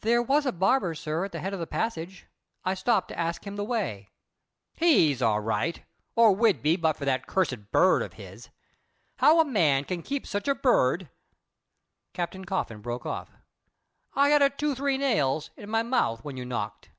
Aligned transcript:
"There 0.00 0.22
was 0.22 0.44
a 0.44 0.52
barber, 0.52 0.94
sir, 0.94 1.24
at 1.24 1.32
the 1.32 1.40
head 1.40 1.54
of 1.54 1.58
the 1.58 1.66
passage. 1.66 2.26
I 2.62 2.74
stopped 2.74 3.08
to 3.08 3.18
ask 3.18 3.46
him 3.46 3.56
the 3.56 3.64
way." 3.64 4.10
"He's 4.74 5.22
all 5.22 5.40
right, 5.40 5.82
or 6.14 6.36
would 6.36 6.60
be 6.60 6.76
but 6.76 6.94
for 6.98 7.06
that 7.06 7.26
cursed 7.26 7.70
bird 7.72 8.02
of 8.02 8.12
his. 8.12 8.50
How 9.16 9.40
a 9.40 9.46
man 9.46 9.84
can 9.86 10.02
keep 10.02 10.26
such 10.26 10.46
a 10.46 10.54
bird" 10.54 11.08
Captain 12.12 12.44
Coffin 12.44 12.82
broke 12.82 13.06
off. 13.06 13.30
"I 14.14 14.28
had 14.28 14.42
a 14.42 14.50
two 14.50 14.74
three 14.74 14.98
nails 14.98 15.48
in 15.56 15.70
my 15.70 15.82
mouth 15.82 16.22
when 16.22 16.36
you 16.36 16.44
knocked. 16.44 16.90